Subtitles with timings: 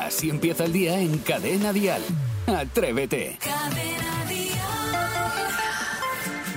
[0.00, 2.02] Así empieza el día en Cadena Dial.
[2.46, 3.38] Atrévete.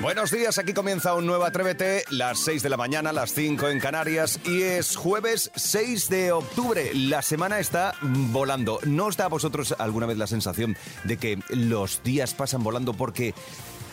[0.01, 3.79] Buenos días, aquí comienza un nuevo Atrévete, las 6 de la mañana, las 5 en
[3.79, 6.91] Canarias y es jueves 6 de octubre.
[6.95, 8.79] La semana está volando.
[8.83, 12.93] ¿No os da a vosotros alguna vez la sensación de que los días pasan volando
[12.93, 13.35] porque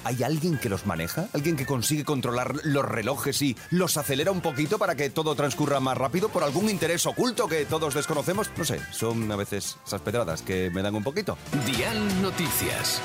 [0.04, 1.28] ¿Hay alguien que los maneja?
[1.32, 5.80] ¿Alguien que consigue controlar los relojes y los acelera un poquito para que todo transcurra
[5.80, 8.50] más rápido por algún interés oculto que todos desconocemos?
[8.56, 11.36] No sé, son a veces esas pedradas que me dan un poquito.
[11.66, 13.00] Dial Noticias.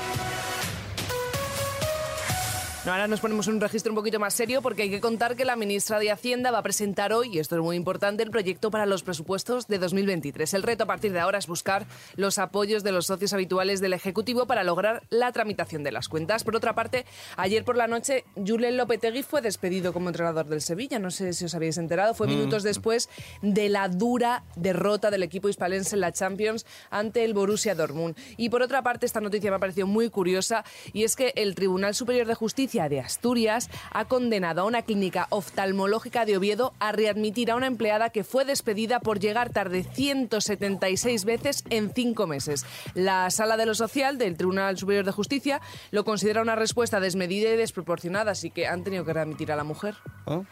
[2.84, 5.36] No, ahora nos ponemos en un registro un poquito más serio porque hay que contar
[5.36, 8.30] que la ministra de Hacienda va a presentar hoy, y esto es muy importante, el
[8.30, 10.52] proyecto para los presupuestos de 2023.
[10.52, 13.94] El reto a partir de ahora es buscar los apoyos de los socios habituales del
[13.94, 16.44] Ejecutivo para lograr la tramitación de las cuentas.
[16.44, 17.06] Por otra parte,
[17.38, 20.98] ayer por la noche, Julen Lopetegui fue despedido como entrenador del Sevilla.
[20.98, 22.12] No sé si os habéis enterado.
[22.12, 23.08] Fue minutos después
[23.40, 28.14] de la dura derrota del equipo hispalense en la Champions ante el Borussia Dortmund.
[28.36, 31.54] Y por otra parte, esta noticia me ha parecido muy curiosa y es que el
[31.54, 36.90] Tribunal Superior de Justicia de Asturias ha condenado a una clínica oftalmológica de Oviedo a
[36.90, 42.66] readmitir a una empleada que fue despedida por llegar tarde 176 veces en cinco meses.
[42.94, 45.60] La Sala de lo Social del Tribunal Superior de Justicia
[45.92, 49.64] lo considera una respuesta desmedida y desproporcionada, así que han tenido que readmitir a la
[49.64, 49.94] mujer.
[50.26, 50.42] ¿Ah?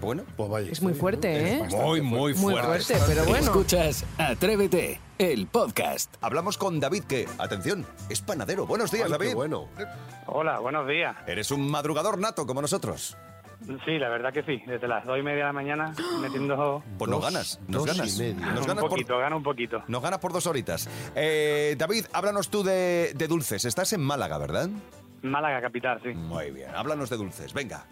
[0.00, 1.52] Bueno, Pues vaya Es muy historia, fuerte.
[1.54, 1.62] ¿eh?
[1.70, 2.94] Muy, muy Muy fuerte.
[2.94, 3.44] fuerte, pero bueno.
[3.46, 6.14] Escuchas Atrévete, el podcast.
[6.20, 8.66] Hablamos con David, que, atención, es panadero.
[8.66, 9.28] Buenos días, Ay, David.
[9.28, 9.68] qué bueno.
[10.26, 11.16] Hola, buenos días.
[11.26, 13.16] Eres un madrugador nato como nosotros.
[13.86, 14.62] Sí, la verdad que sí.
[14.66, 17.98] Desde las dos y media de la mañana metiendo Pues nos ganas, nos dos y
[17.98, 18.18] ganas.
[18.18, 18.34] media.
[18.46, 19.82] Nos un ganas, por, poquito, gana un poquito.
[19.88, 20.88] nos ganas por dos horitas.
[21.14, 23.64] Eh, David, háblanos tú de, de dulces.
[23.64, 24.68] Estás en Málaga, ¿verdad?
[25.22, 26.10] Málaga capital, sí.
[26.10, 27.54] Muy bien, háblanos de dulces.
[27.54, 27.86] Venga.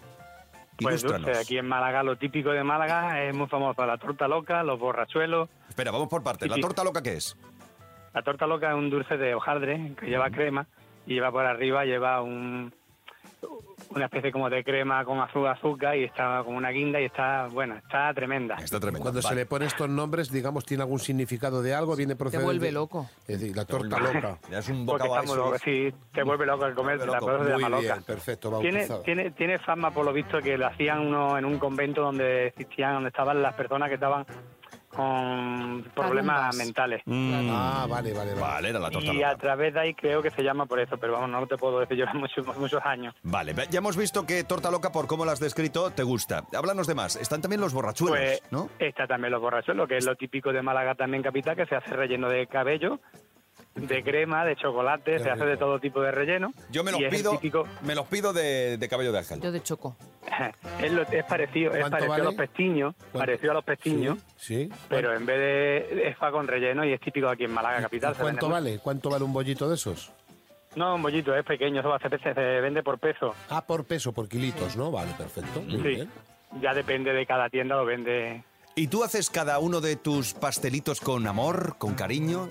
[0.77, 4.63] Pues dulce, aquí en Málaga lo típico de Málaga es muy famoso la torta loca,
[4.63, 5.49] los borrachuelos.
[5.69, 6.49] Espera, vamos por partes.
[6.49, 7.37] ¿La torta loca qué es?
[8.13, 10.67] La torta loca es un dulce de hojaldre que lleva crema
[11.05, 12.73] y lleva por arriba, lleva un,
[13.89, 17.47] una especie como de crema con azúcar, azúcar y está como una guinda y está,
[17.47, 18.55] bueno, está tremenda.
[18.55, 18.79] Está.
[18.99, 22.45] Cuando se le pone estos nombres, digamos, tiene algún significado de algo, viene Te procedente...
[22.45, 23.09] vuelve loco.
[23.27, 24.37] Es decir, la torta loca.
[24.49, 27.77] Ya es un Porque bocado locos, sí, te vuelve loco el comer, la cosa llama
[27.79, 28.01] bien, loca.
[28.05, 32.01] perfecto, Tiene, tiene, tiene fama por lo visto que lo hacían uno en un convento
[32.01, 34.25] donde existían, donde estaban las personas que estaban
[34.89, 37.01] con problemas mentales.
[37.05, 38.41] Mm, Ah, vale, vale, vale.
[38.41, 40.97] Vale, era la torta Y a través de ahí creo que se llama por eso,
[40.97, 43.13] pero vamos, no te puedo decir, lleva muchos, muchos años.
[43.23, 46.43] Vale, ya hemos visto que torta loca, por cómo la has descrito, te gusta.
[46.55, 47.15] Háblanos de más.
[47.15, 48.69] Están también los borrachuelos, Pues ¿no?
[48.79, 51.91] está también los borrachuelos, que es lo típico de Málaga también capital, que se hace
[51.95, 52.99] relleno de cabello,
[53.75, 56.51] de crema, de chocolate, Qué se hace de todo tipo de relleno.
[56.71, 59.19] Yo me los y es el pido, típico- me los pido de, de cabello de
[59.19, 59.41] ángel.
[59.41, 59.95] Yo de choco.
[60.81, 62.21] es, lo- es parecido, es ¿Cuánto parecido vale?
[62.21, 63.19] a los pestiños, ¿Cuánto?
[63.19, 64.17] parecido a los pestiños.
[64.37, 64.69] Sí, sí.
[64.89, 68.13] Pero en vez de es fa con relleno y es típico aquí en Málaga capital.
[68.13, 68.79] ¿Y se ¿Cuánto vende vale?
[68.79, 70.09] ¿Cuánto vale un bollito de esos?
[70.09, 70.25] mucho.
[70.77, 73.33] No, un bollito, es pequeño, eso se, se vende por peso.
[73.49, 74.91] Ah, por peso, por kilitos, ¿no?
[74.91, 75.61] Vale, perfecto.
[75.61, 75.87] Muy Sí.
[75.87, 76.09] bien.
[76.61, 78.43] Ya depende de cada tienda, lo vende
[78.77, 82.49] ¿Y tú haces cada uno de tus pastelitos con amor, con cariño?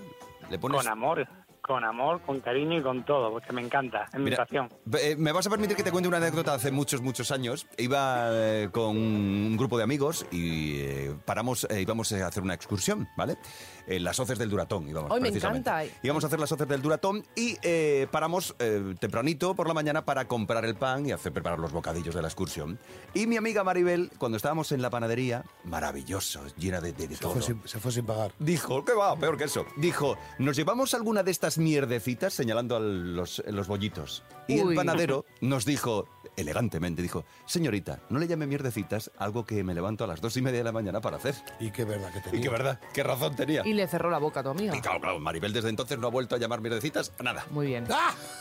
[0.50, 0.78] ¿Le pones...
[0.78, 1.26] con amor,
[1.66, 4.68] con amor, con cariño y con todo, porque me encanta, es mi Mira, pasión.
[5.00, 7.66] eh, me vas a permitir que te cuente una anécdota hace muchos, muchos años.
[7.78, 12.52] Iba eh, con un grupo de amigos y eh, paramos, eh, íbamos a hacer una
[12.54, 13.38] excursión, ¿vale?
[13.86, 15.10] En las hoces del Duratón íbamos.
[15.10, 15.82] Ay, me encanta.
[16.02, 20.04] Íbamos a hacer las hoces del Duratón y eh, paramos eh, tempranito por la mañana
[20.04, 22.78] para comprar el pan y hacer preparar los bocadillos de la excursión.
[23.14, 27.20] Y mi amiga Maribel, cuando estábamos en la panadería, maravilloso, llena de, de- de Se
[27.22, 27.32] todo.
[27.32, 28.32] fue, sin, se fue sin pagar.
[28.38, 29.16] Dijo, ¿qué va?
[29.16, 29.66] Peor que eso.
[29.76, 32.34] Dijo, ¿nos llevamos alguna de estas mierdecitas?
[32.34, 34.22] Señalando a los, los bollitos.
[34.46, 34.76] Y el Uy.
[34.76, 36.06] panadero nos dijo,
[36.36, 40.42] elegantemente, dijo, señorita, no le llame mierdecitas algo que me levanto a las dos y
[40.42, 41.34] media de la mañana para hacer.
[41.60, 42.40] Y qué verdad que tenía.
[42.40, 43.62] Y qué verdad, qué razón tenía.
[43.64, 44.76] Y le cerró la boca a tu amiga.
[44.76, 47.46] Y claro, claro, Maribel desde entonces no ha vuelto a llamar mierdecitas a nada.
[47.50, 47.86] Muy bien.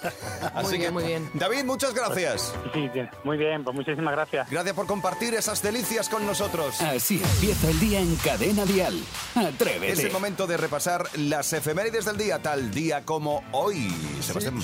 [0.54, 1.30] Así bien, que, muy bien.
[1.34, 2.54] David, muchas gracias.
[2.74, 2.90] Sí,
[3.24, 4.50] muy bien, pues muchísimas gracias.
[4.50, 6.82] Gracias por compartir esas delicias con nosotros.
[6.82, 9.00] Así empieza el día en Cadena Dial.
[9.36, 9.94] Atrévete.
[9.94, 13.94] Es el momento de repasar las efemérides del día, tal día como hoy.
[14.22, 14.60] Sebastián.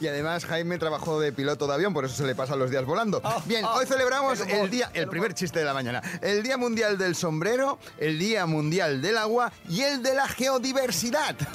[0.00, 2.84] Y además Jaime trabajó de piloto de avión, por eso se le pasan los días
[2.84, 3.20] volando.
[3.22, 5.74] Ah, Bien, ah, hoy celebramos el humor, el día, el el primer chiste de la
[5.74, 10.26] mañana, el Día Mundial del Sombrero, el Día Mundial del Agua y el de la
[10.26, 11.36] Geodiversidad.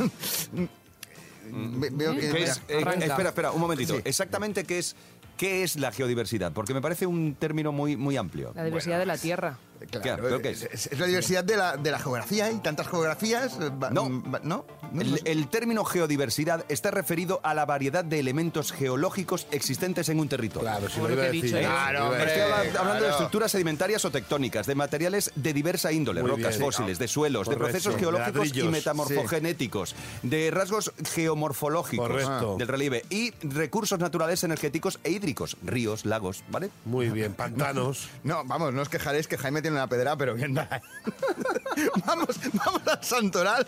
[1.53, 2.29] Ve- Veo que...
[2.31, 2.61] ¿Qué es?
[2.69, 3.95] Eh, espera, espera, un momentito.
[3.95, 4.01] Sí.
[4.05, 4.95] Exactamente qué es,
[5.35, 8.53] qué es la geodiversidad, porque me parece un término muy, muy amplio.
[8.55, 9.57] La diversidad de la Tierra.
[9.89, 10.63] Claro, ¿pero qué es?
[10.63, 12.45] es, es la diversidad de la, de la geografía.
[12.45, 13.53] Hay tantas geografías.
[13.59, 14.09] eh, va- No.
[14.43, 14.65] ¿No?
[14.91, 20.27] No, El, término geodiversidad está referido a la variedad de elementos geológicos existentes en un
[20.27, 20.69] territorio.
[20.69, 21.43] Claro, si lo iba a decir.
[21.43, 21.57] dicho.
[21.59, 22.15] Claro.
[22.15, 23.11] Estoy habla- hablando de claro.
[23.11, 26.61] estructuras sedimentarias o tectónicas, de materiales de diversa índole, Muy rocas bien.
[26.61, 32.55] fósiles, de suelos, de procesos De geológicos y metamorfogenéticos, de rasgos geomorfológicos Correcto.
[32.57, 36.69] del relieve y recursos naturales energéticos e hídricos, ríos, lagos, ¿vale?
[36.85, 38.09] Muy bien, pantanos.
[38.23, 40.67] No, vamos, no os quejaréis que Jaime tiene una pedra, pero bien va.
[42.05, 43.67] vamos, vamos al Santoral.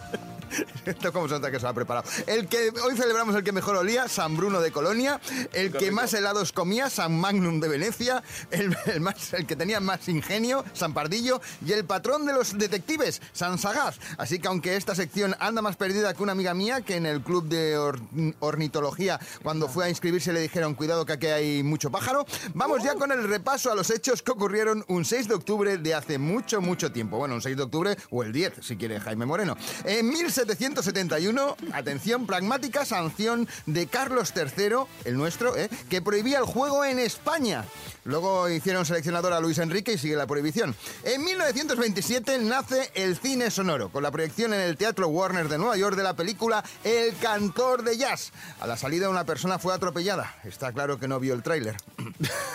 [0.86, 2.08] Esto como se nota que se lo ha preparado.
[2.28, 5.20] El que hoy celebramos el que mejor olía, San Bruno de Colonia.
[5.52, 8.22] El que más helados comía, San Magnum de Venecia.
[8.52, 11.42] El, el más, el que tenía más ingenio, San Pardillo.
[11.66, 13.98] Y el patrón de los detectives, San Sagaz.
[14.20, 17.22] Así que aunque esta sección anda más perdida que una amiga mía, que en el
[17.22, 18.00] club de or-
[18.40, 22.28] ornitología, cuando fue a inscribirse, le dijeron, cuidado que aquí hay mucho pájaro.
[22.54, 25.93] Vamos ya con el repaso a los hechos que ocurrieron un 6 de octubre de
[25.94, 27.18] hace mucho, mucho tiempo.
[27.18, 29.56] Bueno, un 6 de octubre o el 10, si quiere Jaime Moreno.
[29.86, 35.70] En 1771, atención, pragmática sanción de Carlos III, el nuestro, ¿eh?
[35.90, 37.66] que prohibía el juego en España.
[38.06, 40.76] Luego hicieron seleccionador a Luis Enrique y sigue la prohibición.
[41.04, 45.78] En 1927 nace el cine sonoro, con la proyección en el Teatro Warner de Nueva
[45.78, 48.32] York de la película El cantor de jazz.
[48.60, 50.36] A la salida una persona fue atropellada.
[50.44, 51.78] Está claro que no vio el tráiler.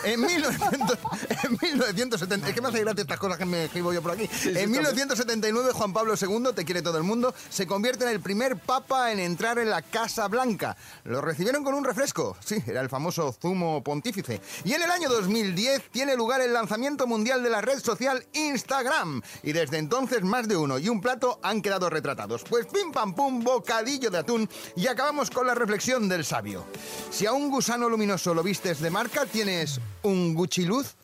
[0.04, 0.98] En, 1900
[1.44, 2.48] en 1970...
[2.48, 4.28] Es que me hace gracia cosas que me escribo yo por aquí.
[4.44, 8.56] en 1979 Juan Pablo II, te quiere todo el mundo, se convierte en el primer
[8.56, 10.76] papa en entrar en la Casa Blanca.
[11.04, 12.36] Lo recibieron con un refresco.
[12.44, 14.40] Sí, era el famoso zumo pontífice.
[14.64, 19.22] Y en el año 2010 tiene lugar el lanzamiento mundial de la red social Instagram.
[19.42, 22.44] Y desde entonces más de uno y un plato han quedado retratados.
[22.44, 24.48] Pues pim pam pum, bocadillo de atún.
[24.76, 26.64] Y acabamos con la reflexión del sabio.
[27.10, 30.94] Si a un gusano luminoso lo vistes de marca, tienes un Gucci-luz.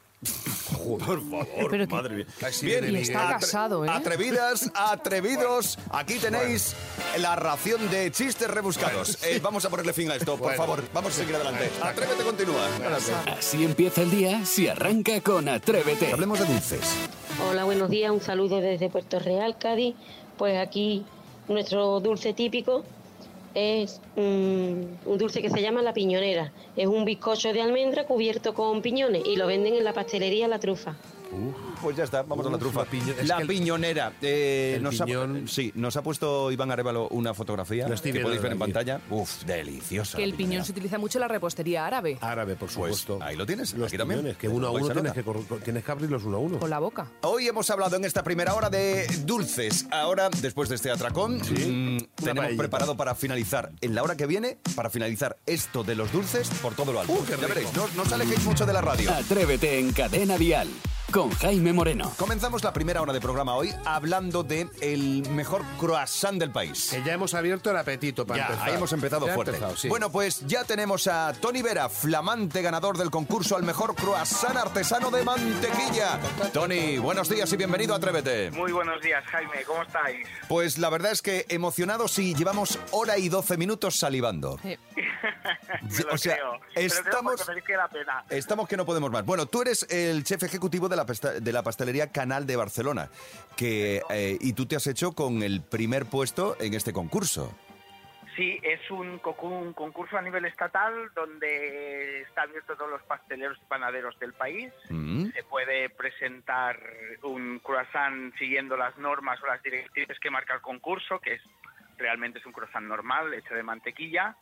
[0.85, 2.27] Por favor, Pero que- madre mía.
[2.39, 3.89] Casi Bien, viene Y está casado, ¿eh?
[3.91, 5.79] Atrevidas, atrevidos.
[5.91, 6.75] Aquí tenéis
[7.19, 9.23] la ración de chistes rebuscados.
[9.25, 10.57] Eh, vamos a ponerle fin a esto, por Bueno.
[10.57, 10.83] favor.
[10.93, 11.71] Vamos a seguir adelante.
[11.83, 12.69] Atrévete, continúa.
[13.39, 16.13] Así empieza el día si arranca con Atrévete.
[16.13, 16.81] Hablemos de dulces.
[17.49, 18.11] Hola, buenos días.
[18.11, 19.95] Un saludo desde Puerto Real, Cádiz.
[20.37, 21.05] Pues aquí
[21.49, 22.85] nuestro dulce típico
[23.55, 26.53] es un dulce que se llama la piñonera.
[26.77, 30.59] Es un bizcocho de almendra cubierto con piñones y lo venden en la pastelería La
[30.59, 30.97] Trufa.
[31.83, 32.81] Pues ya está, vamos a la Uf, trufa.
[32.85, 34.13] la piño- es La que el- piñonera.
[34.23, 38.13] Eh, el nos ha- piñón- sí, nos ha puesto Iván Arevalo una fotografía Lo estoy
[38.13, 39.01] que podéis ver en pantalla.
[39.11, 40.17] Uf, deliciosa.
[40.17, 40.65] Que el piñón piñonera.
[40.65, 42.19] se utiliza mucho en la repostería árabe.
[42.21, 43.19] Árabe, por Pues supuesto.
[43.23, 44.21] ahí lo tienes, Los aquí también.
[44.21, 45.25] piñones, que uno a uno tienes que,
[45.65, 46.59] tienes que abrirlos uno a uno.
[46.59, 47.07] Con la boca.
[47.23, 49.87] Hoy hemos hablado en esta primera hora de dulces.
[49.91, 52.63] Ahora, después de este atracón, mm, tenemos paellita.
[52.63, 56.75] preparado para finalizar, en la hora que viene, para finalizar esto de los dulces por
[56.75, 57.13] todo lo alto.
[57.13, 59.11] Uh, ya veréis, no, no os alejéis mucho de la radio.
[59.13, 60.69] Atrévete en Cadena Dial
[61.14, 62.12] con Jaime Moreno.
[62.19, 66.88] Comenzamos la primera hora de programa hoy hablando de el mejor croissant del país.
[66.90, 68.69] Que ya hemos abierto el apetito para Ya, empezar.
[68.69, 69.52] ahí hemos empezado Ya fuerte.
[69.52, 69.88] empezado, sí.
[69.88, 75.12] Bueno, pues ya tenemos a Tony Vera, flamante ganador del concurso al mejor croissant artesano
[75.12, 76.19] de mantequilla.
[76.52, 78.50] Tony, buenos días y bienvenido a Atrévete.
[78.50, 79.62] Muy buenos días, Jaime.
[79.69, 80.26] ¿Cómo estáis?
[80.49, 84.58] Pues la verdad es que emocionados y llevamos hora y 12 minutos salivando.
[84.64, 84.76] Me
[86.05, 86.52] lo o sea, creo.
[86.75, 88.25] Pero creo estamos- merece la pena.
[88.31, 89.25] Estamos que no podemos más.
[89.25, 93.11] Bueno, tú eres el chef ejecutivo de la, de la pastelería Canal de Barcelona
[93.56, 97.55] que, eh, y tú te has hecho con el primer puesto en este concurso.
[98.37, 104.19] Sí, es un, concurso a nivel estatal donde está abierto todos los pasteleros y panaderos
[104.19, 104.73] del país.
[104.91, 105.27] Mm.
[105.31, 106.81] Se puede presentar
[107.23, 111.43] un croissant siguiendo las normas o las directrices que marca el concurso, que es
[111.97, 114.37] realmente es un croissant normal, hecho de mantequilla.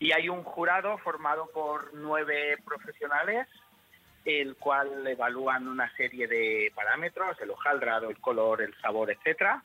[0.00, 3.46] Y hay un jurado formado por nueve profesionales,
[4.26, 9.62] el cual evalúan una serie de parámetros, el hojaldrado, el color, el sabor, etcétera.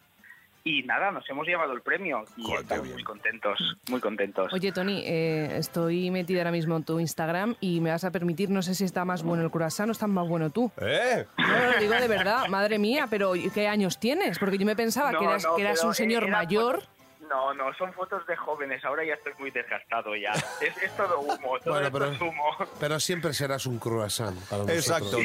[0.64, 4.54] Y nada, nos hemos llevado el premio y Joder, estamos muy contentos, muy contentos.
[4.54, 8.52] Oye, Tony, eh, estoy metida ahora mismo en tu Instagram y me vas a permitir,
[8.52, 10.72] no sé si está más bueno el croissant o estás más bueno tú.
[10.80, 11.26] ¡Eh!
[11.40, 14.38] No, lo digo de verdad, madre mía, pero ¿qué años tienes?
[14.38, 16.84] Porque yo me pensaba No, que eras, no, que eras pero un señor eran mayor.
[17.32, 18.84] No, no, son fotos de jóvenes.
[18.84, 20.32] Ahora ya estoy muy desgastado ya.
[20.62, 22.44] Es, es todo humo, todo Bueno, pero, es humo.
[22.80, 24.78] pero siempre serás un croissant para nosotros.
[24.86, 25.18] Exacto.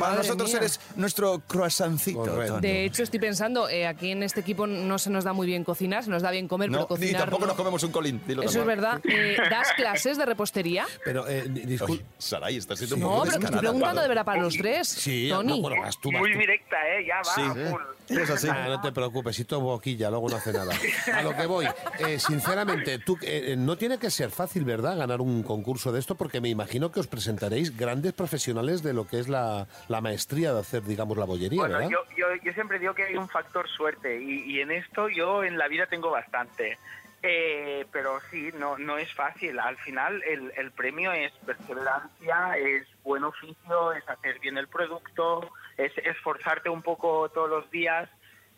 [0.00, 0.58] Para nosotros mía.
[0.58, 2.20] eres nuestro croissancito.
[2.20, 2.60] Correcto.
[2.60, 5.62] De hecho, estoy pensando, eh, aquí en este equipo no se nos da muy bien
[5.64, 7.22] cocinar, se nos da bien comer, No, pero ni cocinar.
[7.22, 7.46] tampoco no.
[7.48, 8.20] nos comemos un colín.
[8.26, 9.00] dilo Eso es verdad.
[9.04, 10.84] Eh, ¿Das clases de repostería?
[11.04, 11.92] Pero, eh, disculpe.
[12.02, 14.88] Oye, Saray, estás siendo un No, pero te estoy preguntando de verdad para los tres.
[14.88, 15.56] Sí, Tony.
[15.60, 16.38] no, bueno, vas tú, vas Muy tú.
[16.40, 17.06] directa, ¿eh?
[17.06, 17.74] Ya va, Sí.
[18.12, 18.22] A full.
[18.22, 18.48] Es así.
[18.48, 20.72] Ah, no te preocupes, si todo boquilla, luego no hace nada.
[21.14, 21.66] A lo que voy,
[21.98, 26.14] eh, sinceramente, tú, eh, no tiene que ser fácil, ¿verdad?, ganar un concurso de esto,
[26.16, 30.52] porque me imagino que os presentaréis grandes profesionales de lo que es la, la maestría
[30.52, 31.90] de hacer, digamos, la bollería, Bueno, ¿verdad?
[31.90, 35.44] yo, yo, yo siempre digo que hay un factor suerte y, y en esto yo
[35.44, 36.78] en la vida tengo bastante.
[37.24, 39.60] Eh, pero sí, no, no es fácil.
[39.60, 45.48] Al final el, el premio es perseverancia, es buen oficio, es hacer bien el producto,
[45.76, 48.08] es esforzarte un poco todos los días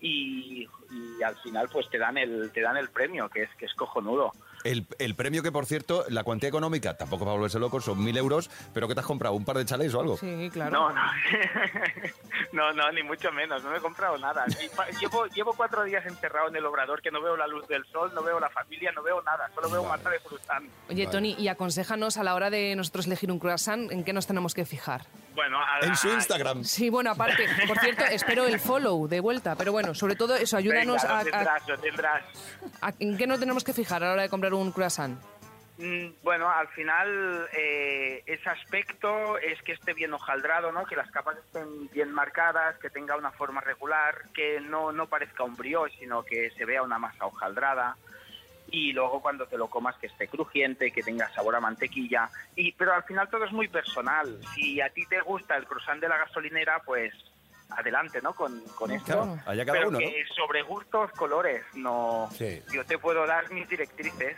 [0.01, 3.67] y, y al final pues te dan el te dan el premio que es que
[3.67, 4.33] es cojonudo.
[4.65, 8.17] El, el premio que, por cierto, la cuantía económica, tampoco para volverse locos, son mil
[8.17, 9.35] euros, pero que te has comprado?
[9.35, 10.17] ¿Un par de chalés o algo?
[10.17, 10.71] Sí, claro.
[10.71, 11.03] No, no,
[12.53, 14.47] no, no, ni mucho menos, no me he comprado nada.
[14.99, 18.11] Llevo, llevo cuatro días encerrado en el obrador que no veo la luz del sol,
[18.15, 20.67] no veo la familia, no veo nada, solo veo mata de cruzán.
[20.89, 24.27] Oye, Tony, y aconséjanos a la hora de nosotros elegir un croissant, ¿en qué nos
[24.27, 25.03] tenemos que fijar?
[25.35, 26.65] Bueno, a- En su a- Instagram.
[26.65, 30.57] Sí, bueno, aparte, por cierto, espero el follow de vuelta, pero bueno, sobre todo eso,
[30.57, 32.23] ayúdanos Venga, a, lo a- tendrás, lo tendrás.
[32.81, 35.19] a- ¿En qué nos tenemos que fijar a la hora de comprar un croissant?
[35.77, 40.85] Mm, Bueno, al final eh, ese aspecto es que esté bien hojaldrado, ¿no?
[40.87, 45.43] Que las capas estén bien marcadas, que tenga una forma regular, que no, no parezca
[45.43, 47.97] un brioche, sino que se vea una masa hojaldrada.
[48.75, 52.29] Y luego cuando te lo comas que esté crujiente, que tenga sabor a mantequilla.
[52.57, 54.41] Y, pero al final todo es muy personal.
[54.53, 57.15] Si a ti te gusta el croissant de la gasolinera, pues
[57.77, 58.35] adelante, ¿no?
[58.35, 59.07] Con, con esto.
[59.07, 60.07] Claro, allá cada pero uno, ¿no?
[60.35, 62.29] sobre gustos, colores, no...
[62.37, 62.63] Sí.
[62.73, 64.37] Yo te puedo dar mis directrices.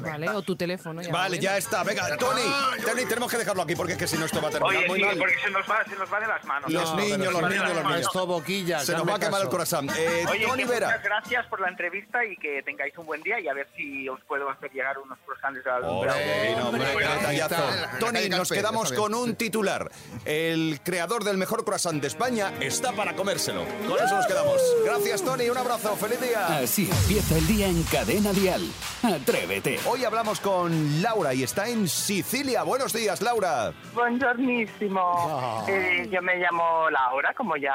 [0.00, 1.02] Vale, o tu teléfono.
[1.02, 1.82] Ya Vale, ya está.
[1.82, 2.42] Venga, Tony,
[2.84, 4.88] Tony, tenemos que dejarlo aquí porque es que si no esto va a terminar Oye,
[4.88, 5.18] muy sí, mal.
[5.18, 6.72] porque se nos, va, se nos va de las manos.
[6.72, 8.00] Los No, niños, los niños, los niños.
[8.00, 8.80] Esto boquilla.
[8.80, 9.88] Se nos va a quemar el corazón.
[9.96, 10.88] Eh, Oye, Tony Vera.
[10.88, 14.08] muchas gracias por la entrevista y que tengáis un buen día y a ver si
[14.08, 16.18] os puedo hacer llegar unos croissants de la alumbrado.
[16.18, 17.64] Hombre, hombre, qué detallazo.
[17.64, 17.88] Hombre.
[18.00, 19.90] Tony, nos quedamos con un titular.
[20.24, 23.64] El creador del mejor croissant de España está para comérselo.
[23.86, 24.60] Con eso nos quedamos.
[24.84, 25.48] Gracias, Tony.
[25.48, 25.96] Un abrazo.
[25.96, 26.58] Feliz día.
[26.58, 28.62] Así empieza el día en Cadena Dial.
[29.02, 29.78] Atrévete.
[29.86, 32.62] Hoy hablamos con Laura y está en Sicilia.
[32.62, 33.72] Buenos días, Laura.
[33.94, 37.72] Buongiornissimo, Eh, yo me llamo Laura, como ya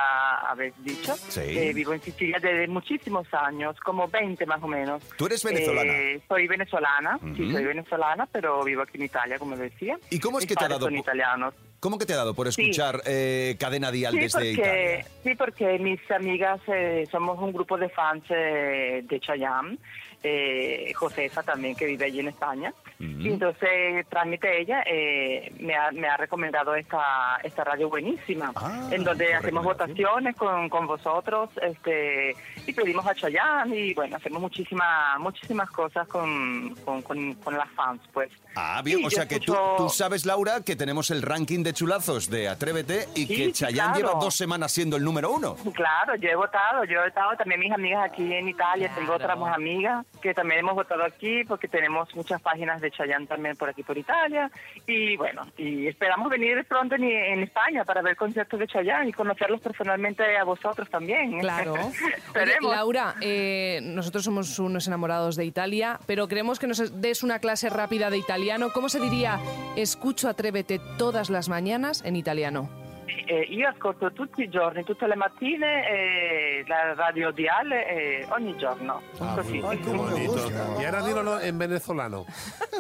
[0.50, 1.16] habéis dicho.
[1.30, 1.42] Sí.
[1.42, 5.04] Eh, vivo en Sicilia desde muchísimos años, como 20 más o menos.
[5.18, 5.92] ¿Tú eres venezolana?
[5.94, 9.98] Eh, soy venezolana, sí, soy venezolana, pero vivo aquí en Italia, como decía.
[10.10, 11.54] ¿Y cómo es Mis que te ha dado Son italianos.
[11.80, 12.62] ¿Cómo que te ha dado por Sí.
[12.62, 15.06] escuchar eh, Cadena Dial Sí desde porque, Italia?
[15.24, 19.78] sí, porque mis amigas eh, somos un grupo de fans eh, de Chayanne,
[20.24, 22.74] eh, Josefa también, que vive allí en España.
[23.00, 28.90] Y entonces, trámite ella, eh, me, ha, me ha recomendado esta, esta radio buenísima, Ah,
[28.92, 32.36] en donde hacemos votaciones con, con vosotros este,
[32.68, 37.70] y pedimos a Chayanne y bueno, hacemos muchísimas muchísimas cosas con, con, con, con las
[37.72, 38.30] fans, pues.
[38.56, 41.72] Ah, bien, o sea que tú, escucho- tú sabes, Laura, que tenemos el ranking de
[41.72, 44.08] chulazos de Atrévete y Sí, que Chayanne claro.
[44.10, 45.56] lleva dos semanas siendo el número uno.
[45.74, 49.38] Claro, yo he votado, yo he votado también mis amigas aquí en Italia, tengo otras
[49.40, 53.70] más amigas que también hemos votado aquí porque tenemos muchas páginas de Chayanne también por
[53.70, 54.52] aquí por Italia
[54.86, 59.14] y bueno, y esperamos venir pronto en, en España para ver conciertos de Chayanne y
[59.14, 61.40] conocerlos personalmente a vosotros también.
[61.40, 61.74] Claro.
[62.36, 62.58] Oye.
[62.62, 67.70] Laura, eh, nosotros somos unos enamorados de Italia, pero queremos que nos des una clase
[67.70, 68.70] rápida de italiano.
[68.74, 69.40] ¿Cómo se diría
[69.76, 72.89] escucho Atrévete todas las mañanas en italiano?
[73.26, 78.56] Eh, io ascolto tutti i giorni, tutte le mattine eh, la radio diale eh, ogni
[78.58, 79.02] giorno.
[79.20, 79.60] Ah, Così.
[79.60, 80.52] muy- qué bonito.
[80.80, 82.26] Y ahora dilo en venezolano.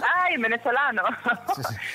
[0.01, 1.03] Ay, en venezolano.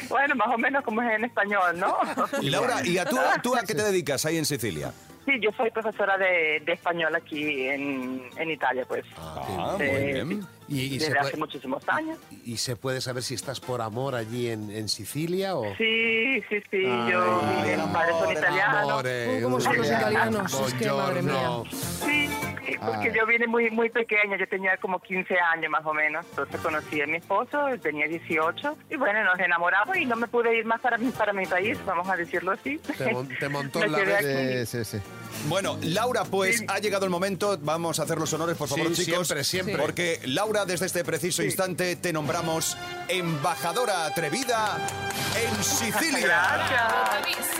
[0.08, 1.96] bueno, más o menos como es en español, ¿no?
[2.40, 4.92] Y Laura, ¿y a tú, tú a qué te dedicas ahí en Sicilia?
[5.24, 9.04] Sí, yo soy profesora de, de español aquí en, en Italia, pues.
[9.16, 10.46] Ah, muy Eh, bien.
[10.66, 12.18] Y, y se desde hace puede, muchísimos años.
[12.44, 15.64] y se puede saber si estás por amor allí en, en Sicilia o...
[15.76, 18.90] Sí, sí, sí, Ay, yo, ay, mis padres son italianos.
[18.90, 20.60] Amore, ¿cómo son los italianos?
[20.66, 21.50] Es que, madre mía.
[21.70, 22.28] Sí,
[22.86, 26.60] porque yo vine muy muy pequeña, yo tenía como 15 años más o menos, entonces
[26.60, 30.56] conocí a mi esposo, él tenía 18, y bueno, nos enamoramos y no me pude
[30.56, 32.78] ir más para mi, para mi país, vamos a decirlo así.
[32.78, 34.68] Te, mon- te montó la vez.
[34.68, 35.02] Sí, sí, sí.
[35.48, 37.58] Bueno, Laura, pues ha llegado el momento.
[37.60, 39.26] Vamos a hacer los honores, por favor, Sí, chicos.
[39.26, 39.76] siempre, siempre.
[39.76, 42.76] Porque Laura, desde este preciso instante, te nombramos
[43.08, 44.76] embajadora atrevida
[45.36, 46.20] en Sicilia.
[46.20, 46.82] Gracias.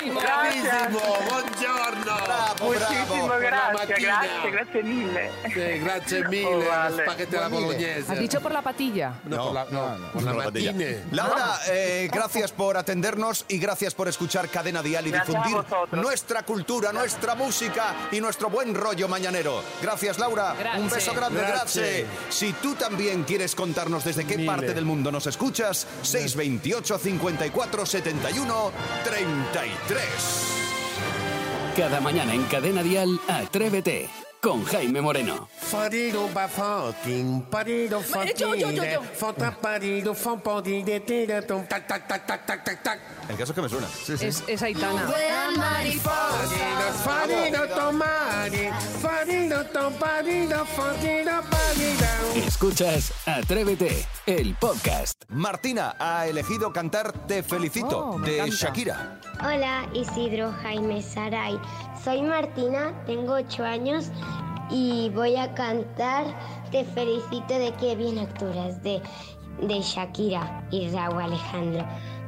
[0.05, 0.15] Gracias.
[0.15, 2.17] Bravissimo, buongiorno.
[2.25, 3.79] Bravo, Muchísimas bravo.
[3.79, 5.31] gracias, gracias, gracias mille.
[5.55, 7.03] Sí, grazie mille, Oh, vale.
[7.05, 8.13] spaghetti alla bolognese.
[8.13, 9.15] ¿Has dicho por la patilla?
[9.25, 10.73] No, No, por la, no, no, por la No, la patilla.
[10.73, 11.03] matine.
[11.13, 16.43] Laura, eh, gracias por atendernos y gracias por escuchar Cadena Dial y Gracias difundir nuestra
[16.45, 19.63] cultura, nuestra música y nuestro buen rollo mañanero.
[19.83, 20.55] Gracias, Laura.
[20.59, 20.81] Grazie.
[20.81, 22.05] Un beso grande, gracias.
[22.31, 24.47] Si tú también quieres contarnos desde qué Mille.
[24.49, 28.73] parte del mundo nos escuchas, 628 54 71
[29.05, 30.01] 33.
[31.77, 34.09] Cada mañana en Cadena Dial, Atrévete.
[34.45, 35.49] Con Jaime Moreno.
[38.37, 38.83] Yo, yo, yo.
[43.27, 43.89] El caso es que me suena.
[43.89, 44.27] Sí, sí.
[44.27, 45.07] Es, es Aitana.
[52.47, 55.23] Escuchas Atrévete, el podcast.
[55.29, 58.57] Martina ha elegido cantar Te felicito Oh, me de encanta.
[58.57, 59.21] Shakira.
[59.41, 61.59] Hola Isidro Jaime Saray.
[62.05, 64.11] Soy Martina, tengo 8 años
[64.71, 66.25] y voy a cantar
[66.71, 69.01] Te felicito de que bien actúas de,
[69.61, 71.85] de Shakira y Raúl Alejandro.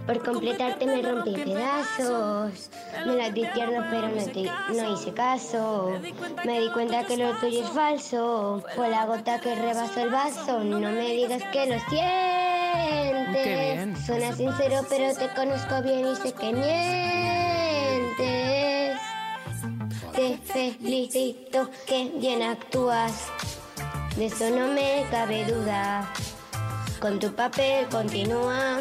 [0.06, 2.71] Por completarte me rompí en pedazos.
[3.06, 5.90] Me las di tierno pero no, te- no hice caso.
[6.45, 8.62] Me di cuenta que lo tuyo es falso.
[8.76, 10.62] Fue la gota que rebasó el vaso.
[10.62, 14.06] No me digas que lo sientes.
[14.06, 18.46] Suena sincero, pero te conozco bien y sé que mientes.
[20.26, 23.28] Te felicito que bien actúas.
[24.16, 26.12] De eso no me cabe duda.
[26.99, 28.80] Con tu papel continúa.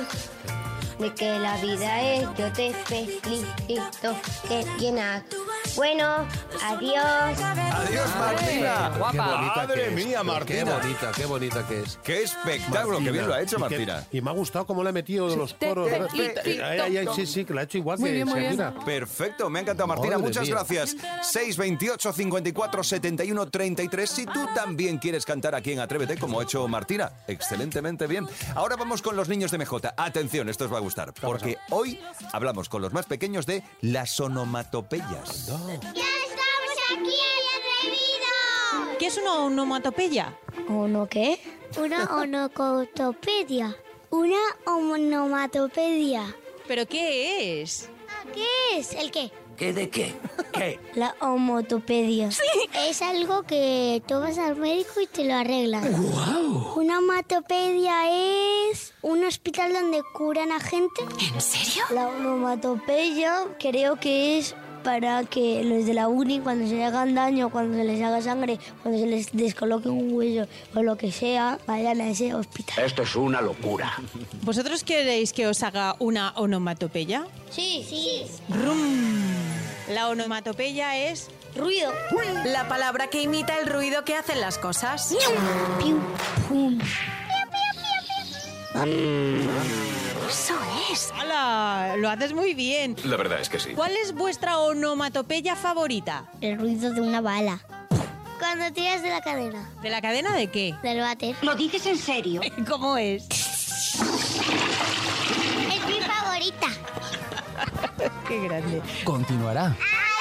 [0.97, 4.15] De que la vida es, yo te felicito
[4.47, 5.54] que bien actúas.
[5.75, 6.25] Bueno,
[6.63, 7.39] adiós.
[7.41, 8.91] Adiós, Martina.
[8.94, 10.77] Qué bonita Madre que es, mía, Qué Martina.
[10.77, 12.00] bonita, qué bonita que es.
[12.03, 14.03] Qué espectáculo, que bien lo ha hecho Y que- Martina.
[14.12, 15.89] Y me ha gustado cómo le ha metido de los te coros.
[15.89, 16.41] felicito.
[16.46, 18.58] Ay, ay, ay, sí, sí, que lo ha hecho igual Muy que bien, muy bien.
[18.58, 18.86] Shakira.
[18.86, 20.55] Perfecto, me ha encantado Martina, Madre muchas mía.
[20.55, 20.96] gracias.
[21.24, 24.10] 628 54 71 33.
[24.10, 28.27] Si tú también quieres cantar aquí en Atrévete, como ha hecho Martina, excelentemente bien.
[28.55, 29.94] Ahora vamos con los niños de MJ.
[29.98, 32.00] Atención, esto os va a gustar, porque hoy
[32.32, 35.51] hablamos con los más pequeños de las onomatopeyas.
[35.67, 37.15] ¡Ya estamos aquí,
[37.57, 38.98] atrevidos!
[39.00, 40.38] ¿Qué es una onomatopeya?
[40.67, 41.39] ¿Uno qué?
[41.77, 43.75] Una onocotopedia.
[44.12, 46.36] Una onomatopedia.
[46.67, 47.89] ¿Pero qué es?
[48.34, 48.45] ¿Qué
[48.77, 48.93] es?
[48.93, 49.31] ¿El qué?
[49.57, 50.13] ¿Qué de qué?
[50.53, 50.79] ¿Qué?
[50.95, 52.29] La homotopedia.
[52.29, 52.43] Sí.
[52.77, 55.84] Es algo que tú vas al médico y te lo arreglan.
[56.75, 61.01] Una homatopedia es un hospital donde curan a gente.
[61.34, 61.84] ¿En serio?
[61.91, 64.55] La onomatopeya creo que es
[64.86, 68.60] para que los de la uni, cuando se hagan daño, cuando se les haga sangre,
[68.84, 72.86] cuando se les descoloque un hueso o lo que sea, vayan a ese hospital.
[72.86, 73.92] Esto es una locura.
[74.44, 77.25] ¿Vosotros queréis que os haga una onomatopeya?
[77.50, 78.25] Sí, sí.
[78.50, 78.77] Rum.
[79.89, 81.92] La onomatopeya es Ruido.
[82.46, 85.15] la palabra que imita el ruido que hacen las cosas.
[85.80, 86.00] Piu,
[86.48, 86.80] pum.
[90.27, 90.58] Eso
[90.91, 91.12] es.
[91.19, 91.95] ¡Hala!
[91.97, 92.95] Lo haces muy bien.
[93.04, 93.71] La verdad es que sí.
[93.73, 96.30] ¿Cuál es vuestra onomatopeya favorita?
[96.41, 97.60] El ruido de una bala.
[98.39, 99.69] Cuando tiras de la cadena.
[99.82, 100.76] ¿De la cadena de qué?
[100.84, 101.36] Del váter.
[101.41, 102.41] ¿Lo dices en serio?
[102.69, 103.28] ¿Cómo es?
[103.30, 103.99] Es
[105.88, 106.67] mi favorita.
[108.28, 108.82] Qué grande.
[109.04, 109.76] Continuará.
[109.80, 110.14] Y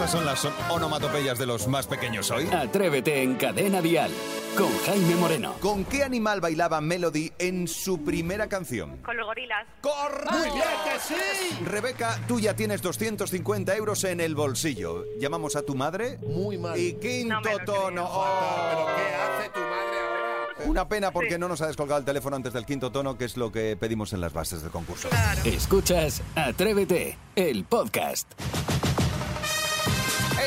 [0.00, 2.48] esas son las onomatopeyas de los más pequeños hoy.
[2.50, 4.10] Atrévete en Cadena Dial
[4.56, 5.52] con Jaime Moreno.
[5.60, 8.96] ¿Con qué animal bailaba Melody en su primera canción?
[9.04, 9.66] Con los gorilas.
[9.82, 10.32] ¡Correcto!
[10.32, 11.64] ¡Muy bien que sí!
[11.66, 15.04] Rebeca, tú ya tienes 250 euros en el bolsillo.
[15.18, 16.16] Llamamos a tu madre.
[16.22, 16.78] Muy mal.
[16.78, 17.90] Y quinto No tono.
[17.90, 18.86] ¿Pero ¡Oh!
[18.96, 20.54] qué hace tu madre ahora?
[20.64, 23.36] Una pena porque no nos ha descolgado el teléfono antes del quinto tono, que es
[23.36, 25.10] lo que pedimos en las bases del concurso.
[25.44, 28.32] Escuchas Atrévete, el podcast.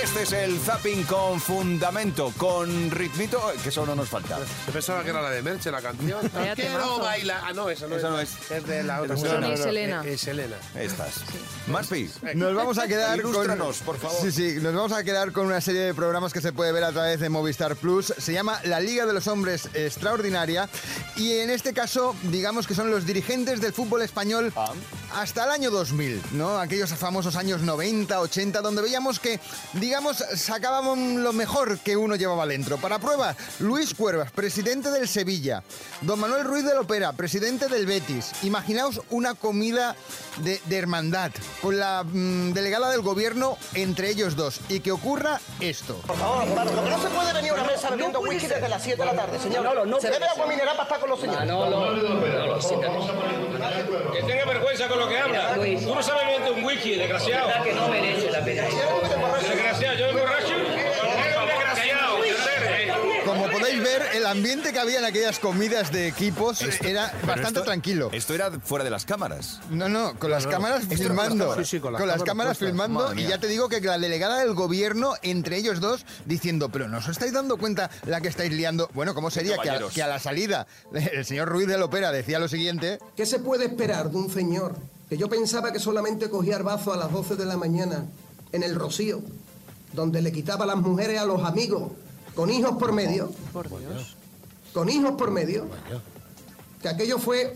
[0.01, 4.37] Este es el zapping con fundamento, con ritmito, que eso no nos falta.
[4.67, 6.29] Yo pensaba que era la de Merche, la canción.
[6.55, 6.99] Temazo.
[6.99, 7.41] bailar.
[7.45, 8.11] Ah, no, esa no Esa es.
[8.13, 8.51] no es.
[8.51, 9.15] Es de la otra.
[9.15, 9.23] Es.
[9.23, 10.03] No, no, no, Selena.
[10.05, 10.55] Es Selena.
[10.75, 11.15] Estas.
[11.67, 13.85] Maspi, Nos vamos a quedar Ilústranos, con...
[13.85, 14.17] por favor.
[14.21, 16.83] Sí, sí, nos vamos a quedar con una serie de programas que se puede ver
[16.83, 18.13] a través de Movistar Plus.
[18.17, 20.69] Se llama La Liga de los Hombres Extraordinaria
[21.15, 24.73] y en este caso, digamos que son los dirigentes del fútbol español Ah.
[25.15, 26.57] hasta el año 2000, ¿no?
[26.59, 29.39] Aquellos famosos años 90, 80, donde veíamos que,
[29.83, 32.77] digamos, sacábamos lo mejor que uno llevaba dentro.
[32.77, 35.61] Para prueba, Luis Cuervas, presidente del Sevilla.
[35.99, 38.31] Don Manuel Ruiz de Lopera, presidente del Betis.
[38.43, 39.97] Imaginaos una comida
[40.37, 45.41] de, de hermandad con la mm, delegada del gobierno entre ellos dos y que ocurra
[45.59, 45.95] esto.
[46.07, 48.69] Por favor, para lo que no se puede venir a una mesa bebiendo whisky desde
[48.69, 49.63] las 7 de la tarde, señor.
[49.65, 51.45] No, no, se bebe agua mineral para estar con los señores.
[51.45, 51.69] No,
[54.13, 55.55] Que tenga vergüenza con lo que habla.
[55.55, 57.63] Tú no sabes beber un whisky, desgraciado.
[57.65, 58.63] que no merece la pena.
[59.79, 60.53] Desgraciado, yo borracho.
[63.25, 67.47] Como podéis ver, el ambiente que había en aquellas comidas de equipos era Pero bastante
[67.47, 68.09] esto- tranquilo.
[68.11, 69.59] Esto era fuera de las cámaras.
[69.69, 71.45] No, no, con las No, no, cámaras esto con las filmando.
[71.45, 71.67] cámaras.
[71.67, 72.67] Sí, sí, con las cámaras cámaras puestas.
[72.69, 73.13] filmando.
[73.19, 76.97] Y ya te digo que la delegada del gobierno, entre ellos dos, diciendo, pero ¿no
[76.99, 78.89] os estáis dando cuenta la que estáis liando?
[78.93, 82.39] Bueno, ¿cómo sería que a, que a la salida el señor Ruiz de Lopera decía
[82.39, 82.99] lo siguiente?
[83.15, 84.75] ¿Qué se puede esperar de un señor
[85.09, 88.05] que yo pensaba que solamente cogía arbazo a las 12 de la mañana
[88.51, 89.21] en el Rocío
[89.93, 91.91] donde le quitaba las mujeres a los amigos
[92.35, 94.15] con hijos por medio, Por Dios.
[94.73, 95.67] con hijos por medio,
[96.81, 97.55] que aquello fue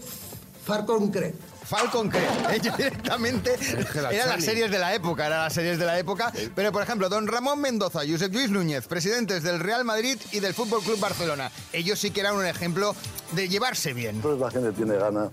[0.66, 1.36] Falcon Crest.
[1.68, 2.10] Falcon
[2.54, 6.32] ellos directamente Ángela eran las series de la época, eran las series de la época.
[6.56, 10.54] Pero por ejemplo, don Ramón Mendoza, Josep Luis Núñez, presidentes del Real Madrid y del
[10.54, 11.52] Fútbol Club Barcelona.
[11.74, 12.96] Ellos sí que eran un ejemplo
[13.34, 14.16] de llevarse bien.
[14.16, 15.30] Entonces la gente tiene gana,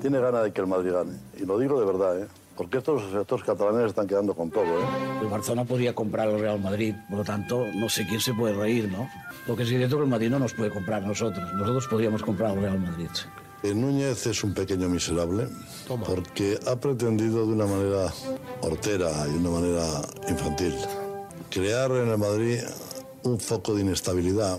[0.00, 1.16] tiene gana de que el Madrid gane.
[1.40, 2.26] Y lo digo de verdad, ¿eh?
[2.56, 4.84] Porque estos, estos catalanes están quedando con todo, ¿eh?
[5.22, 8.54] El Barcelona podría comprar al Real Madrid, por lo tanto, no sé quién se puede
[8.54, 9.08] reír, ¿no?
[9.46, 11.52] Lo que es cierto que el Madrid no nos puede comprar a nosotros.
[11.54, 13.08] Nosotros podríamos comprar al Real Madrid.
[13.62, 15.46] Eh, Núñez es un pequeño miserable
[16.04, 18.12] porque ha pretendido de una manera
[18.60, 19.86] hortera y de una manera
[20.28, 20.74] infantil
[21.48, 22.58] crear en el Madrid
[23.24, 24.58] un foco de inestabilidad.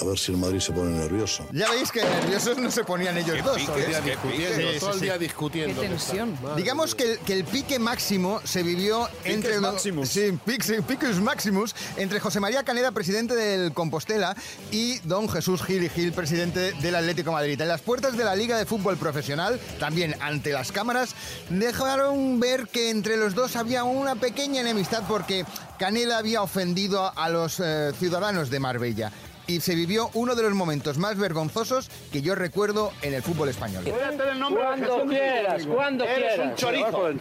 [0.00, 1.44] A ver si el Madrid se pone nervioso.
[1.52, 3.56] Ya veis que nerviosos no se ponían ellos Qué dos.
[3.56, 4.00] piques, ¿eh?
[4.04, 4.80] qué piques.
[4.80, 5.80] Todo el día discutiendo.
[5.80, 6.38] Qué tensión.
[6.56, 10.08] Digamos que el, que el pique máximo se vivió entre Maximus.
[10.08, 14.36] Sí, piques- Picus Maximus entre José María Caneda, presidente del Compostela,
[14.70, 17.60] y don Jesús Gil y Gil, presidente del Atlético de Madrid.
[17.60, 21.14] En las puertas de la Liga de Fútbol Profesional, también ante las cámaras,
[21.50, 25.44] dejaron ver que entre los dos había una pequeña enemistad porque
[25.78, 29.12] Caneda había ofendido a los eh, ciudadanos de Marbella.
[29.46, 33.48] Y se vivió uno de los momentos más vergonzosos que yo recuerdo en el fútbol
[33.48, 33.84] español.
[33.84, 36.46] Cuando quieras, cuando Eres quieras.
[36.50, 37.12] un chorizo.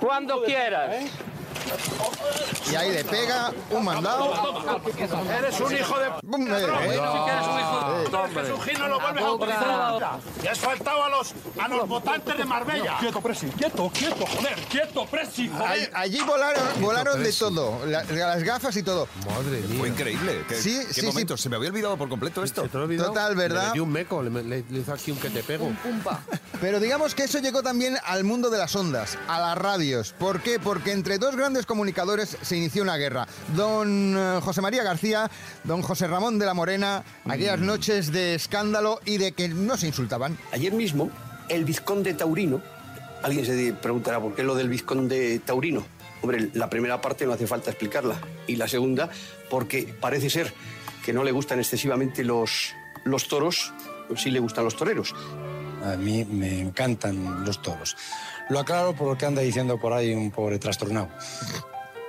[0.00, 0.96] Cuando quieras.
[2.70, 4.32] Y ahí le pega un mandado.
[5.38, 6.08] Eres un hijo de...
[6.22, 6.54] Bum, eh, eh.
[6.56, 8.04] eres un hijo de...
[8.72, 8.78] Eh.
[8.78, 10.18] No lo vuelves a utilizar nunca.
[10.42, 12.96] Y has faltado a los, a los votantes de Marbella.
[12.98, 18.42] Quieto, Presi, quieto, quieto, joder, quieto, Presi, All- Allí volaron, volaron de todo, la- las
[18.42, 19.08] gafas y todo.
[19.26, 19.78] Madre mía.
[19.78, 20.44] Fue increíble.
[20.48, 21.26] ¿Qué, Sí, qué sí, sí.
[21.36, 22.62] Se me había olvidado por completo esto.
[22.62, 23.08] ¿Se te lo he olvidado?
[23.10, 23.66] Total, ¿verdad?
[23.68, 25.70] Le dio un meco, le, le- le hizo aquí un que te pego.
[25.82, 26.20] Pumpa.
[26.60, 30.14] Pero digamos que eso llegó también al mundo de las ondas, a las radios.
[30.18, 30.58] ¿Por qué?
[30.58, 33.26] Porque entre dos grandes comunicadores se inició una guerra.
[33.56, 35.30] Don eh, José María García,
[35.62, 39.86] don José Ramón de la Morena, aquellas noches de escándalo y de que no se
[39.86, 40.36] insultaban.
[40.52, 41.10] Ayer mismo,
[41.48, 42.60] el vizconde taurino,
[43.22, 45.84] alguien se preguntará por qué lo del vizconde taurino.
[46.22, 48.16] Hombre, la primera parte no hace falta explicarla.
[48.46, 49.10] Y la segunda,
[49.50, 50.52] porque parece ser
[51.04, 52.72] que no le gustan excesivamente los,
[53.04, 53.72] los toros,
[54.16, 55.14] sí le gustan los toreros.
[55.84, 57.96] A mí me encantan los toros.
[58.48, 61.08] Lo aclaro por lo que anda diciendo por ahí un pobre trastornado.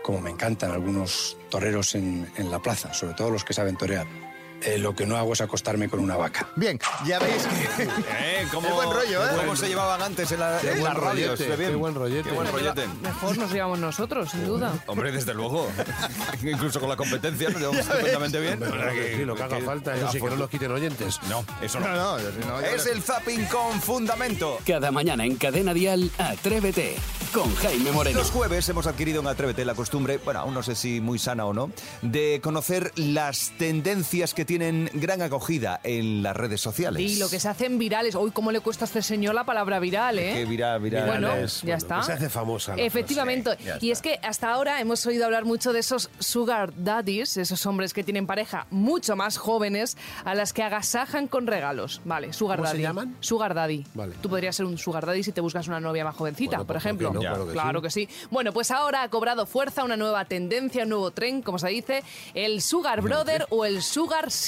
[0.04, 4.25] Como me encantan algunos toreros en, en la plaza, sobre todo los que saben torear.
[4.66, 6.48] Eh, lo que no hago es acostarme con una vaca.
[6.56, 7.84] Bien, ya veis que...
[8.18, 9.32] Eh, ¿Cómo, buen rollo, ¿eh?
[9.38, 11.30] ¿Cómo se llevaban antes en, la- Qué en buen las radios?
[11.40, 11.70] rollete, Qué bien.
[11.72, 12.30] qué buen rollete.
[12.30, 12.88] Qué buen rollete.
[13.02, 14.74] Mejor nos llevamos nosotros, sin duda.
[14.88, 15.70] Hombre, desde luego.
[16.44, 18.60] Incluso con la competencia nos llevamos estupendamente bien.
[18.60, 21.20] Claro que sí, lo que haga falta, eso sí, que no nos quiten oyentes.
[21.30, 21.88] No, eso no.
[21.88, 24.60] No, no, no, es el zapping con fundamento.
[24.66, 26.96] Cada mañana en Cadena Dial, Atrévete
[27.34, 28.20] con Jaime Moreno.
[28.20, 31.46] Los jueves hemos adquirido en Atrévete la costumbre, bueno, aún no sé si muy sana
[31.46, 31.70] o no,
[32.02, 37.02] de conocer las tendencias que tienen gran acogida en las redes sociales.
[37.02, 38.16] Y lo que se hacen virales.
[38.16, 40.34] Uy, ¿cómo le cuesta a este señor la palabra viral, eh?
[40.34, 42.02] Que viral, viral Bueno, es, ya está.
[42.04, 42.74] Se hace famosa.
[42.78, 43.58] Efectivamente.
[43.58, 47.66] frase, y es que hasta ahora hemos oído hablar mucho de esos sugar daddies, esos
[47.66, 52.00] hombres que tienen pareja mucho más jóvenes, a las que agasajan con regalos.
[52.06, 52.84] Vale, sugar ¿Cómo se daddy.
[52.84, 53.18] llaman?
[53.20, 53.86] Sugar daddy.
[53.94, 54.16] Vale.
[54.22, 56.76] Tú podrías ser un sugar daddy si te buscas una novia más jovencita, Bueno, por
[56.76, 57.10] pues, ¿por ejemplo.
[57.10, 57.20] qué no?
[57.20, 57.84] Claro que claro sí.
[57.84, 58.28] que sí.
[58.32, 62.04] Bueno, pues ahora ha cobrado fuerza una nueva tendencia, un nuevo tren, como se dice,
[62.34, 64.45] el sugar brother o el sugar sister.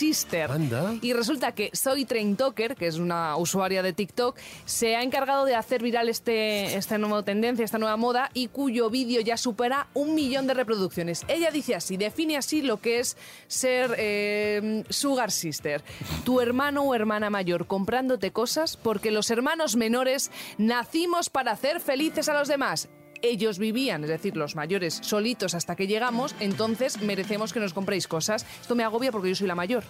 [0.49, 0.95] Anda.
[1.01, 5.45] Y resulta que Soy Train Talker, que es una usuaria de TikTok, se ha encargado
[5.45, 9.87] de hacer viral este, esta nueva tendencia, esta nueva moda, y cuyo vídeo ya supera
[9.93, 11.23] un millón de reproducciones.
[11.27, 15.83] Ella dice así, define así lo que es ser eh, Sugar Sister.
[16.23, 22.29] Tu hermano o hermana mayor comprándote cosas porque los hermanos menores nacimos para hacer felices
[22.29, 22.87] a los demás.
[23.21, 28.07] Ellos vivían, es decir, los mayores, solitos hasta que llegamos, entonces merecemos que nos compréis
[28.07, 28.45] cosas.
[28.61, 29.83] Esto me agobia porque yo soy la mayor.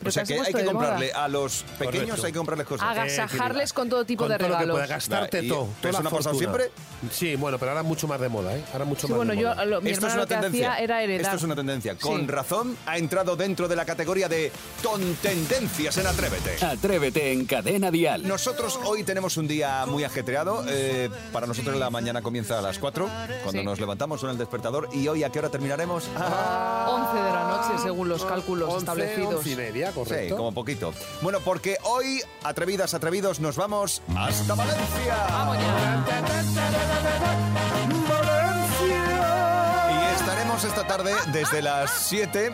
[0.00, 2.26] O Pero sea se que ha hay que comprarle a los pequeños, Correcto.
[2.26, 2.88] hay que comprarles cosas.
[2.88, 4.74] Agasajarles con todo tipo Con de todo lo que regalos.
[4.76, 5.68] pueda gastarte Vale, ¿y todo.
[5.80, 6.70] toda eso no ha pasado siempre?
[7.12, 8.64] Sí, bueno, pero ahora mucho más de moda, ¿eh?
[8.72, 9.64] Ahora mucho Sí, más bueno, de yo, moda.
[9.66, 10.72] lo- mi Esto es una lo que tendencia.
[10.72, 11.20] hacía era heredar.
[11.22, 11.94] Esto es una tendencia.
[11.96, 12.26] Con Sí.
[12.28, 14.50] razón ha entrado dentro de la categoría de
[14.82, 16.64] tontendencias en Atrévete.
[16.64, 18.26] Atrévete en Cadena Dial.
[18.26, 20.64] Nosotros hoy tenemos un día muy ajetreado.
[20.68, 23.06] eh, para nosotros la mañana comienza a las 4,
[23.42, 23.64] cuando Sí.
[23.66, 24.88] nos levantamos suena el despertador.
[24.92, 26.04] ¿Y hoy a qué hora terminaremos?
[26.06, 29.34] 11 de la noche, según los cálculos 11, establecidos.
[29.36, 30.36] 11 y media, Sí, correcto.
[30.36, 30.92] como poquito.
[31.22, 35.16] Bueno, porque hoy, atrevidas, atrevidos, nos vamos hasta Valencia.
[35.30, 36.04] Vamos ya.
[39.90, 42.52] Y estaremos Estaremos esta tarde desde las 7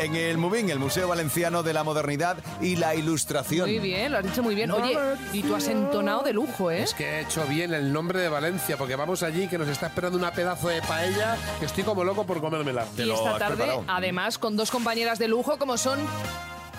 [0.00, 3.68] en el MUBIN, el Museo Valenciano de la Modernidad y la Ilustración.
[3.68, 4.70] Muy bien, lo has dicho muy bien.
[4.70, 4.96] Oye,
[5.32, 6.82] y tú has entonado de lujo, ¿eh?
[6.82, 9.86] Es que he hecho bien el nombre de Valencia, porque vamos allí que nos está
[9.86, 12.86] esperando una pedazo de paella que estoy como loco por comérmela.
[12.96, 15.98] Y esta tarde, además, con dos compañeras de lujo como son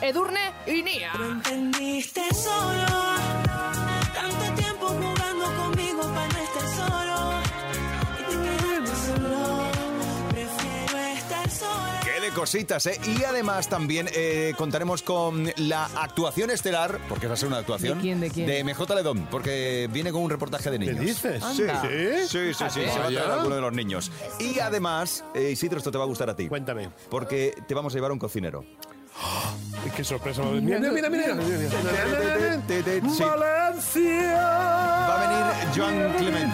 [0.01, 1.11] Edurne y Nia.
[1.19, 2.85] entendiste solo,
[4.13, 7.31] tanto tiempo jugando conmigo para no estar solo.
[8.19, 9.63] Y te quedaste solo,
[10.29, 11.99] prefiero estar sola.
[12.03, 12.99] Qué de cositas, ¿eh?
[13.17, 17.97] Y además también eh, contaremos con la actuación estelar, porque va a ser una actuación.
[17.97, 18.45] ¿De quién, de quién?
[18.45, 20.99] de MJ Ledón, porque viene con un reportaje de niños.
[20.99, 21.43] dices?
[21.55, 21.81] Sí, Anda.
[21.81, 21.87] sí,
[22.27, 22.91] sí, sí, sí, Fíjate.
[22.91, 24.11] se va a traer alguno de los niños.
[24.39, 26.47] Y además, eh, Isidro, esto te va a gustar a ti.
[26.47, 26.91] Cuéntame.
[27.09, 28.63] Porque te vamos a llevar a un cocinero.
[29.95, 30.41] Qué sorpresa.
[30.43, 31.35] Mira, mira, mira.
[31.35, 31.35] mira.
[33.07, 34.37] Valencia.
[34.37, 36.53] Va a venir Joan Clement.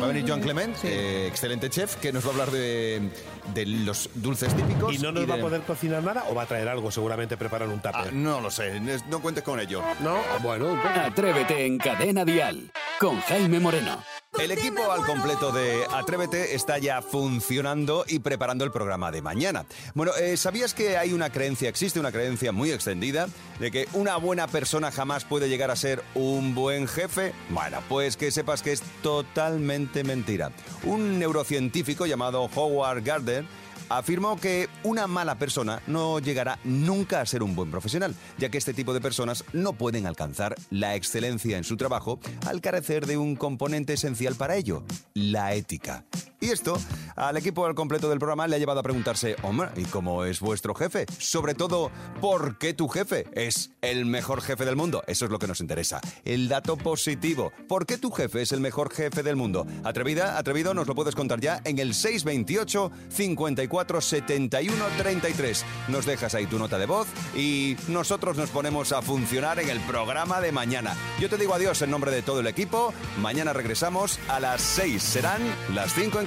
[0.00, 3.10] Va a venir Joan Clement, eh, excelente chef, que nos va a hablar de,
[3.54, 4.94] de los dulces típicos.
[4.94, 6.90] ¿Y no nos de- va a poder cocinar nada o va a traer algo?
[6.90, 8.12] Seguramente preparar un Ah, tupper.
[8.12, 9.82] no lo sé, no cuentes con ello.
[10.00, 10.80] No, bueno.
[10.84, 14.02] Atrévete en Cadena Dial con Jaime Moreno.
[14.38, 19.64] El equipo al completo de Atrévete está ya funcionando y preparando el programa de mañana.
[19.94, 23.28] Bueno, eh, ¿sabías que hay una creencia, existe una creencia muy extendida
[23.58, 27.32] de que una buena persona jamás puede llegar a ser un buen jefe?
[27.48, 30.50] Bueno, pues que sepas que es totalmente mentira.
[30.84, 33.46] Un neurocientífico llamado Howard Gardner
[33.88, 38.58] afirmó que una mala persona no llegará nunca a ser un buen profesional, ya que
[38.58, 43.16] este tipo de personas no pueden alcanzar la excelencia en su trabajo al carecer de
[43.16, 44.82] un componente esencial para ello,
[45.14, 46.04] la ética.
[46.46, 46.78] Y esto
[47.16, 50.38] al equipo al completo del programa le ha llevado a preguntarse, hombre, ¿y cómo es
[50.38, 51.06] vuestro jefe?
[51.18, 55.02] Sobre todo, ¿por qué tu jefe es el mejor jefe del mundo?
[55.08, 56.00] Eso es lo que nos interesa.
[56.24, 57.52] El dato positivo.
[57.66, 59.66] ¿Por qué tu jefe es el mejor jefe del mundo?
[59.82, 65.64] Atrevida, atrevido, nos lo puedes contar ya en el 628 54 71 33.
[65.88, 69.80] Nos dejas ahí tu nota de voz y nosotros nos ponemos a funcionar en el
[69.80, 70.94] programa de mañana.
[71.18, 72.92] Yo te digo adiós en nombre de todo el equipo.
[73.20, 75.02] Mañana regresamos a las 6.
[75.02, 75.42] Serán
[75.74, 76.26] las 5 en